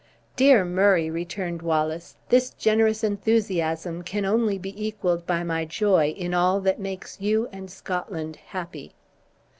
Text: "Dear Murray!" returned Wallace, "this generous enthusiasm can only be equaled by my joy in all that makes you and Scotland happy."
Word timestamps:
"Dear 0.35 0.65
Murray!" 0.65 1.11
returned 1.11 1.61
Wallace, 1.61 2.15
"this 2.29 2.49
generous 2.49 3.03
enthusiasm 3.03 4.01
can 4.01 4.25
only 4.25 4.57
be 4.57 4.73
equaled 4.87 5.27
by 5.27 5.43
my 5.43 5.63
joy 5.63 6.07
in 6.17 6.33
all 6.33 6.59
that 6.61 6.79
makes 6.79 7.21
you 7.21 7.47
and 7.51 7.69
Scotland 7.69 8.37
happy." 8.47 8.93